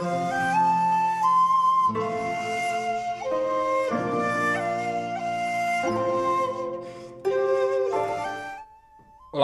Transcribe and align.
Olá 0.00 0.30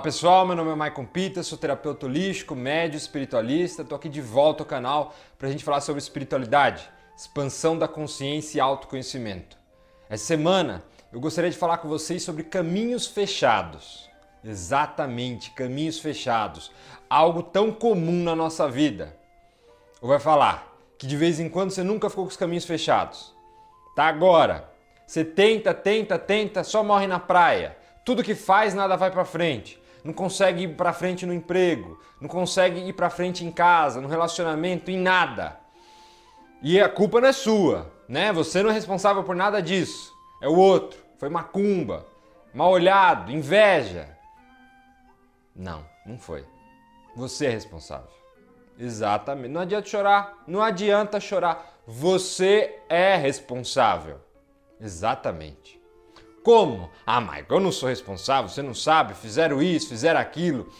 pessoal, 0.00 0.46
meu 0.46 0.56
nome 0.56 0.70
é 0.70 0.74
Maicon 0.74 1.04
Pita, 1.04 1.42
sou 1.42 1.58
terapeuta 1.58 2.06
holístico, 2.06 2.56
médio, 2.56 2.96
espiritualista. 2.96 3.82
Estou 3.82 3.96
aqui 3.96 4.08
de 4.08 4.22
volta 4.22 4.62
ao 4.62 4.66
canal 4.66 5.14
para 5.38 5.48
a 5.48 5.50
gente 5.50 5.62
falar 5.62 5.82
sobre 5.82 6.00
espiritualidade, 6.00 6.88
expansão 7.14 7.78
da 7.78 7.86
consciência 7.86 8.56
e 8.56 8.60
autoconhecimento. 8.60 9.58
Essa 10.08 10.24
semana 10.24 10.82
eu 11.12 11.20
gostaria 11.20 11.50
de 11.50 11.58
falar 11.58 11.76
com 11.76 11.88
vocês 11.88 12.22
sobre 12.22 12.44
caminhos 12.44 13.06
fechados. 13.06 14.08
Exatamente, 14.42 15.50
caminhos 15.50 15.98
fechados. 15.98 16.72
Algo 17.10 17.42
tão 17.42 17.70
comum 17.70 18.24
na 18.24 18.34
nossa 18.34 18.66
vida. 18.66 19.17
Ou 20.00 20.08
vai 20.08 20.18
falar 20.18 20.66
que 20.96 21.06
de 21.06 21.16
vez 21.16 21.38
em 21.40 21.48
quando 21.48 21.70
você 21.70 21.82
nunca 21.82 22.10
ficou 22.10 22.24
com 22.24 22.30
os 22.30 22.36
caminhos 22.36 22.64
fechados. 22.64 23.34
Tá 23.94 24.04
agora. 24.04 24.70
Você 25.06 25.24
tenta, 25.24 25.72
tenta, 25.72 26.18
tenta, 26.18 26.62
só 26.62 26.82
morre 26.84 27.06
na 27.06 27.18
praia. 27.18 27.76
Tudo 28.04 28.22
que 28.22 28.34
faz 28.34 28.74
nada 28.74 28.96
vai 28.96 29.10
para 29.10 29.24
frente. 29.24 29.80
Não 30.04 30.12
consegue 30.12 30.64
ir 30.64 30.76
para 30.76 30.92
frente 30.92 31.26
no 31.26 31.34
emprego, 31.34 32.00
não 32.20 32.28
consegue 32.28 32.80
ir 32.80 32.92
para 32.92 33.10
frente 33.10 33.44
em 33.44 33.50
casa, 33.50 34.00
no 34.00 34.08
relacionamento, 34.08 34.90
em 34.90 34.96
nada. 34.96 35.58
E 36.62 36.80
a 36.80 36.88
culpa 36.88 37.20
não 37.20 37.28
é 37.28 37.32
sua, 37.32 37.92
né? 38.08 38.32
Você 38.32 38.62
não 38.62 38.70
é 38.70 38.72
responsável 38.72 39.22
por 39.24 39.34
nada 39.34 39.60
disso. 39.60 40.12
É 40.40 40.48
o 40.48 40.56
outro. 40.56 40.98
Foi 41.18 41.28
macumba, 41.28 42.06
mal 42.54 42.70
olhado, 42.70 43.32
inveja. 43.32 44.08
Não, 45.54 45.84
não 46.06 46.18
foi. 46.18 46.44
Você 47.16 47.46
é 47.46 47.50
responsável. 47.50 48.17
Exatamente. 48.78 49.48
Não 49.52 49.60
adianta 49.60 49.88
chorar. 49.88 50.44
Não 50.46 50.62
adianta 50.62 51.20
chorar. 51.20 51.78
Você 51.86 52.78
é 52.88 53.16
responsável. 53.16 54.20
Exatamente. 54.80 55.78
Como? 56.42 56.88
Ah, 57.04 57.20
Michael, 57.20 57.46
eu 57.50 57.60
não 57.60 57.72
sou 57.72 57.88
responsável, 57.88 58.48
você 58.48 58.62
não 58.62 58.72
sabe, 58.72 59.12
fizeram 59.14 59.60
isso, 59.60 59.88
fizeram 59.88 60.20
aquilo. 60.20 60.72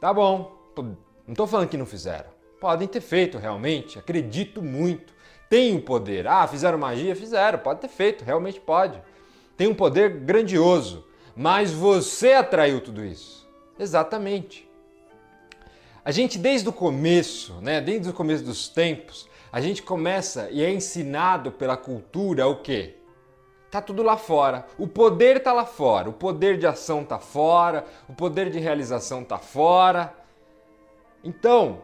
Tá 0.00 0.12
bom, 0.12 0.54
não 0.76 0.96
estou 1.32 1.46
falando 1.46 1.68
que 1.68 1.76
não 1.76 1.86
fizeram. 1.86 2.28
Podem 2.60 2.88
ter 2.88 3.00
feito 3.00 3.38
realmente, 3.38 3.98
acredito 3.98 4.60
muito. 4.60 5.14
Tem 5.48 5.74
o 5.76 5.80
poder. 5.80 6.26
Ah, 6.26 6.46
fizeram 6.46 6.76
magia? 6.76 7.14
Fizeram, 7.14 7.58
pode 7.58 7.80
ter 7.80 7.88
feito, 7.88 8.24
realmente 8.24 8.60
pode. 8.60 9.00
Tem 9.56 9.68
um 9.68 9.74
poder 9.74 10.10
grandioso, 10.20 11.06
mas 11.34 11.72
você 11.72 12.32
atraiu 12.32 12.80
tudo 12.80 13.04
isso. 13.04 13.48
Exatamente. 13.78 14.65
A 16.06 16.12
gente 16.12 16.38
desde 16.38 16.68
o 16.68 16.72
começo, 16.72 17.54
né, 17.54 17.80
desde 17.80 18.08
o 18.08 18.12
começo 18.12 18.44
dos 18.44 18.68
tempos, 18.68 19.28
a 19.50 19.60
gente 19.60 19.82
começa 19.82 20.48
e 20.52 20.62
é 20.62 20.72
ensinado 20.72 21.50
pela 21.50 21.76
cultura 21.76 22.46
o 22.46 22.62
quê? 22.62 22.94
Tá 23.72 23.82
tudo 23.82 24.04
lá 24.04 24.16
fora. 24.16 24.64
O 24.78 24.86
poder 24.86 25.42
tá 25.42 25.52
lá 25.52 25.66
fora. 25.66 26.08
O 26.08 26.12
poder 26.12 26.58
de 26.58 26.66
ação 26.66 27.04
tá 27.04 27.18
fora. 27.18 27.84
O 28.08 28.14
poder 28.14 28.50
de 28.50 28.60
realização 28.60 29.24
tá 29.24 29.36
fora. 29.36 30.14
Então, 31.24 31.82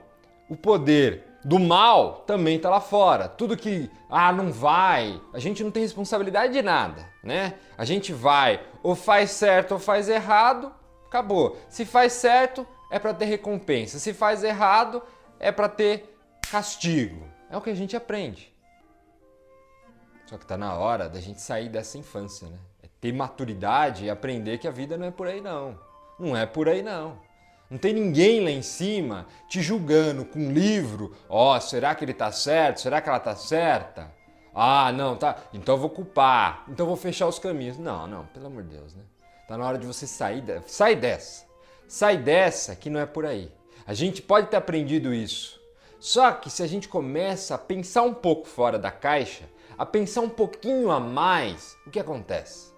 o 0.48 0.54
poder 0.54 1.24
do 1.44 1.58
mal 1.58 2.22
também 2.24 2.60
tá 2.60 2.70
lá 2.70 2.80
fora. 2.80 3.26
Tudo 3.26 3.56
que 3.56 3.90
ah, 4.08 4.30
não 4.30 4.52
vai, 4.52 5.20
a 5.32 5.40
gente 5.40 5.64
não 5.64 5.72
tem 5.72 5.82
responsabilidade 5.82 6.52
de 6.52 6.62
nada, 6.62 7.08
né? 7.24 7.54
A 7.76 7.84
gente 7.84 8.12
vai 8.12 8.60
ou 8.84 8.94
faz 8.94 9.32
certo 9.32 9.72
ou 9.72 9.80
faz 9.80 10.08
errado, 10.08 10.72
acabou. 11.08 11.56
Se 11.68 11.84
faz 11.84 12.12
certo, 12.12 12.64
é 12.92 12.98
para 12.98 13.14
ter 13.14 13.24
recompensa. 13.24 13.98
Se 13.98 14.12
faz 14.12 14.44
errado, 14.44 15.02
é 15.40 15.50
para 15.50 15.66
ter 15.66 16.14
castigo. 16.50 17.26
É 17.50 17.56
o 17.56 17.60
que 17.62 17.70
a 17.70 17.74
gente 17.74 17.96
aprende. 17.96 18.52
Só 20.26 20.36
que 20.36 20.44
tá 20.44 20.58
na 20.58 20.74
hora 20.74 21.08
da 21.08 21.18
gente 21.18 21.40
sair 21.40 21.70
dessa 21.70 21.96
infância, 21.96 22.48
né? 22.48 22.58
É 22.82 22.86
ter 23.00 23.12
maturidade 23.14 24.04
e 24.04 24.10
aprender 24.10 24.58
que 24.58 24.68
a 24.68 24.70
vida 24.70 24.98
não 24.98 25.06
é 25.06 25.10
por 25.10 25.26
aí 25.26 25.40
não. 25.40 25.78
Não 26.18 26.36
é 26.36 26.44
por 26.44 26.68
aí 26.68 26.82
não. 26.82 27.18
Não 27.70 27.78
tem 27.78 27.94
ninguém 27.94 28.44
lá 28.44 28.50
em 28.50 28.60
cima 28.60 29.26
te 29.48 29.62
julgando 29.62 30.26
com 30.26 30.38
um 30.38 30.52
livro. 30.52 31.16
Ó, 31.30 31.56
oh, 31.56 31.60
será 31.62 31.94
que 31.94 32.04
ele 32.04 32.12
tá 32.12 32.30
certo? 32.30 32.82
Será 32.82 33.00
que 33.00 33.08
ela 33.08 33.18
tá 33.18 33.34
certa? 33.34 34.12
Ah, 34.54 34.92
não, 34.92 35.16
tá. 35.16 35.38
Então 35.54 35.76
eu 35.76 35.80
vou 35.80 35.88
culpar. 35.88 36.64
Então 36.68 36.84
eu 36.84 36.88
vou 36.88 36.96
fechar 36.96 37.26
os 37.26 37.38
caminhos. 37.38 37.78
Não, 37.78 38.06
não, 38.06 38.26
pelo 38.26 38.48
amor 38.48 38.64
de 38.64 38.76
Deus, 38.76 38.94
né? 38.94 39.02
Tá 39.48 39.56
na 39.56 39.66
hora 39.66 39.78
de 39.78 39.86
você 39.86 40.06
sair, 40.06 40.42
de... 40.42 40.60
sai 40.66 40.94
dessa. 40.94 41.50
Sai 41.92 42.16
dessa 42.16 42.74
que 42.74 42.88
não 42.88 42.98
é 42.98 43.04
por 43.04 43.26
aí. 43.26 43.52
A 43.86 43.92
gente 43.92 44.22
pode 44.22 44.46
ter 44.46 44.56
aprendido 44.56 45.12
isso. 45.12 45.60
Só 46.00 46.32
que 46.32 46.48
se 46.48 46.62
a 46.62 46.66
gente 46.66 46.88
começa 46.88 47.54
a 47.54 47.58
pensar 47.58 48.00
um 48.00 48.14
pouco 48.14 48.48
fora 48.48 48.78
da 48.78 48.90
caixa, 48.90 49.44
a 49.76 49.84
pensar 49.84 50.22
um 50.22 50.28
pouquinho 50.30 50.90
a 50.90 50.98
mais, 50.98 51.76
o 51.86 51.90
que 51.90 52.00
acontece? 52.00 52.72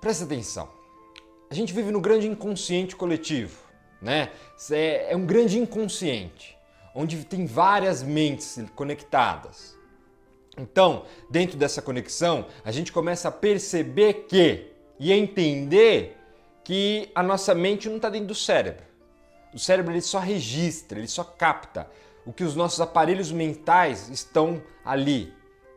Presta 0.00 0.24
atenção. 0.24 0.68
A 1.48 1.54
gente 1.54 1.72
vive 1.72 1.92
no 1.92 2.00
grande 2.00 2.26
inconsciente 2.26 2.96
coletivo, 2.96 3.56
né? 4.02 4.32
É, 4.72 5.12
é 5.12 5.16
um 5.16 5.24
grande 5.24 5.56
inconsciente, 5.56 6.58
onde 6.92 7.24
tem 7.24 7.46
várias 7.46 8.02
mentes 8.02 8.58
conectadas. 8.74 9.78
Então, 10.58 11.04
dentro 11.30 11.56
dessa 11.56 11.80
conexão, 11.80 12.46
a 12.64 12.72
gente 12.72 12.90
começa 12.90 13.28
a 13.28 13.32
perceber 13.32 14.24
que 14.28 14.72
e 14.98 15.12
a 15.12 15.16
entender 15.16 16.19
que 16.64 17.10
a 17.14 17.22
nossa 17.22 17.54
mente 17.54 17.88
não 17.88 17.96
está 17.96 18.08
dentro 18.08 18.28
do 18.28 18.34
cérebro. 18.34 18.84
O 19.52 19.58
cérebro 19.58 19.92
ele 19.92 20.00
só 20.00 20.18
registra, 20.18 20.98
ele 20.98 21.08
só 21.08 21.24
capta 21.24 21.88
o 22.24 22.32
que 22.32 22.44
os 22.44 22.54
nossos 22.54 22.80
aparelhos 22.80 23.32
mentais 23.32 24.08
estão 24.08 24.62
ali 24.84 25.32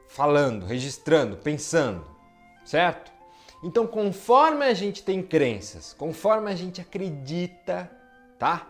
falando, 0.07 0.65
registrando, 0.65 1.37
pensando, 1.37 2.05
certo? 2.63 3.11
Então, 3.63 3.87
conforme 3.87 4.65
a 4.65 4.73
gente 4.73 5.01
tem 5.03 5.23
crenças, 5.23 5.95
conforme 5.97 6.51
a 6.51 6.55
gente 6.55 6.81
acredita, 6.81 7.89
tá? 8.37 8.67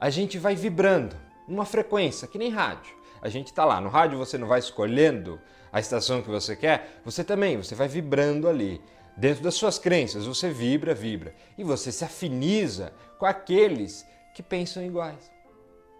A 0.00 0.08
gente 0.08 0.38
vai 0.38 0.56
vibrando 0.56 1.14
numa 1.46 1.66
frequência, 1.66 2.26
que 2.26 2.38
nem 2.38 2.50
rádio. 2.50 2.94
A 3.20 3.28
gente 3.28 3.52
tá 3.52 3.64
lá, 3.64 3.80
no 3.80 3.90
rádio 3.90 4.16
você 4.16 4.38
não 4.38 4.48
vai 4.48 4.58
escolhendo 4.58 5.38
a 5.70 5.78
estação 5.78 6.22
que 6.22 6.30
você 6.30 6.56
quer, 6.56 7.00
você 7.04 7.22
também, 7.22 7.56
você 7.56 7.74
vai 7.74 7.86
vibrando 7.86 8.48
ali. 8.48 8.80
Dentro 9.20 9.44
das 9.44 9.54
suas 9.54 9.78
crenças, 9.78 10.24
você 10.24 10.48
vibra, 10.48 10.94
vibra. 10.94 11.34
E 11.58 11.62
você 11.62 11.92
se 11.92 12.02
afiniza 12.02 12.90
com 13.18 13.26
aqueles 13.26 14.06
que 14.34 14.42
pensam 14.42 14.82
iguais. 14.82 15.30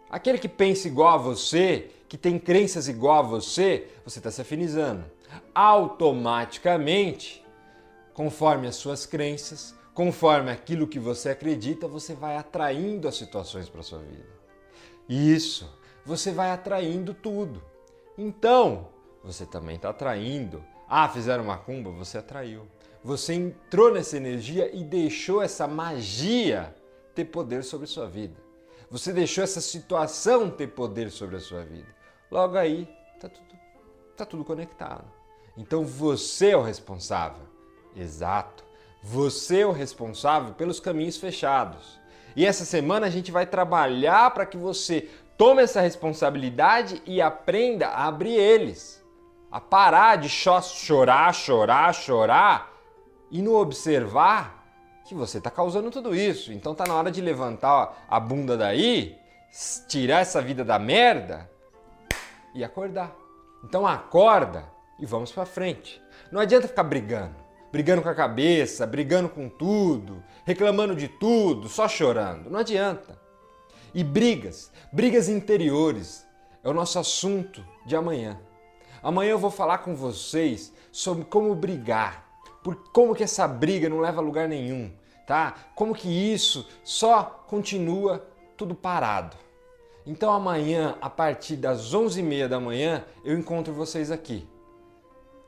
Aquele 0.08 0.38
que 0.38 0.48
pensa 0.48 0.88
igual 0.88 1.08
a 1.08 1.18
você, 1.18 1.90
que 2.08 2.16
tem 2.16 2.38
crenças 2.38 2.88
igual 2.88 3.18
a 3.18 3.28
você, 3.28 3.88
você 4.06 4.20
está 4.20 4.30
se 4.30 4.40
afinizando. 4.40 5.04
Automaticamente, 5.54 7.44
conforme 8.14 8.66
as 8.66 8.76
suas 8.76 9.04
crenças, 9.04 9.74
conforme 9.92 10.50
aquilo 10.50 10.88
que 10.88 10.98
você 10.98 11.28
acredita, 11.28 11.86
você 11.86 12.14
vai 12.14 12.38
atraindo 12.38 13.06
as 13.06 13.16
situações 13.16 13.68
para 13.68 13.82
sua 13.82 13.98
vida. 13.98 14.30
Isso, 15.06 15.70
você 16.06 16.32
vai 16.32 16.52
atraindo 16.52 17.12
tudo. 17.12 17.62
Então, 18.16 18.88
você 19.22 19.44
também 19.44 19.76
está 19.76 19.90
atraindo. 19.90 20.64
Ah, 20.88 21.06
fizeram 21.06 21.44
uma 21.44 21.58
cumba, 21.58 21.90
você 21.90 22.16
atraiu. 22.16 22.66
Você 23.02 23.32
entrou 23.32 23.92
nessa 23.92 24.16
energia 24.16 24.70
e 24.74 24.84
deixou 24.84 25.42
essa 25.42 25.66
magia 25.66 26.74
ter 27.14 27.24
poder 27.24 27.64
sobre 27.64 27.86
sua 27.86 28.06
vida. 28.06 28.36
Você 28.90 29.12
deixou 29.12 29.42
essa 29.42 29.60
situação 29.60 30.50
ter 30.50 30.66
poder 30.66 31.10
sobre 31.10 31.36
a 31.36 31.40
sua 31.40 31.62
vida. 31.64 31.88
Logo 32.30 32.56
aí, 32.56 32.86
tá 33.18 33.28
tudo, 33.28 33.46
tá 34.16 34.26
tudo 34.26 34.44
conectado. 34.44 35.04
Então 35.56 35.84
você 35.84 36.50
é 36.50 36.56
o 36.56 36.62
responsável. 36.62 37.46
Exato. 37.96 38.64
Você 39.02 39.60
é 39.60 39.66
o 39.66 39.72
responsável 39.72 40.52
pelos 40.54 40.78
caminhos 40.78 41.16
fechados. 41.16 41.98
E 42.36 42.44
essa 42.44 42.66
semana 42.66 43.06
a 43.06 43.10
gente 43.10 43.32
vai 43.32 43.46
trabalhar 43.46 44.30
para 44.32 44.44
que 44.44 44.58
você 44.58 45.08
tome 45.38 45.62
essa 45.62 45.80
responsabilidade 45.80 47.02
e 47.06 47.22
aprenda 47.22 47.88
a 47.88 48.06
abrir 48.06 48.34
eles. 48.34 49.02
A 49.50 49.58
parar 49.58 50.16
de 50.16 50.28
chorar, 50.28 51.32
chorar, 51.32 51.94
chorar 51.94 52.69
e 53.30 53.40
no 53.40 53.54
observar 53.54 54.60
que 55.04 55.14
você 55.14 55.38
está 55.38 55.50
causando 55.50 55.90
tudo 55.90 56.14
isso. 56.14 56.52
Então 56.52 56.74
tá 56.74 56.84
na 56.86 56.94
hora 56.94 57.10
de 57.10 57.20
levantar 57.20 58.04
a 58.08 58.20
bunda 58.20 58.56
daí, 58.56 59.18
tirar 59.88 60.20
essa 60.20 60.40
vida 60.40 60.64
da 60.64 60.78
merda 60.78 61.50
e 62.54 62.62
acordar. 62.62 63.14
Então 63.64 63.86
acorda 63.86 64.64
e 64.98 65.06
vamos 65.06 65.32
para 65.32 65.46
frente. 65.46 66.00
Não 66.30 66.40
adianta 66.40 66.68
ficar 66.68 66.84
brigando, 66.84 67.34
brigando 67.72 68.02
com 68.02 68.08
a 68.08 68.14
cabeça, 68.14 68.86
brigando 68.86 69.28
com 69.28 69.48
tudo, 69.48 70.22
reclamando 70.44 70.94
de 70.94 71.08
tudo, 71.08 71.68
só 71.68 71.88
chorando. 71.88 72.48
Não 72.48 72.60
adianta. 72.60 73.18
E 73.92 74.04
brigas, 74.04 74.70
brigas 74.92 75.28
interiores, 75.28 76.24
é 76.62 76.68
o 76.68 76.74
nosso 76.74 76.98
assunto 76.98 77.64
de 77.84 77.96
amanhã. 77.96 78.38
Amanhã 79.02 79.30
eu 79.30 79.38
vou 79.38 79.50
falar 79.50 79.78
com 79.78 79.94
vocês 79.96 80.72
sobre 80.92 81.24
como 81.24 81.54
brigar, 81.54 82.29
por 82.62 82.76
como 82.92 83.14
que 83.14 83.22
essa 83.22 83.46
briga 83.46 83.88
não 83.88 84.00
leva 84.00 84.20
a 84.20 84.24
lugar 84.24 84.48
nenhum, 84.48 84.90
tá? 85.26 85.54
Como 85.74 85.94
que 85.94 86.08
isso 86.08 86.68
só 86.84 87.44
continua 87.46 88.26
tudo 88.56 88.74
parado. 88.74 89.36
Então 90.06 90.32
amanhã, 90.32 90.96
a 91.00 91.08
partir 91.08 91.56
das 91.56 91.94
11h30 91.94 92.48
da 92.48 92.60
manhã, 92.60 93.04
eu 93.24 93.38
encontro 93.38 93.72
vocês 93.72 94.10
aqui. 94.10 94.48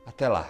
Até 0.05 0.27
lá! 0.27 0.49